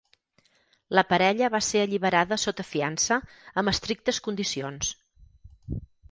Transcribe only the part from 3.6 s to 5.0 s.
amb estrictes condicions.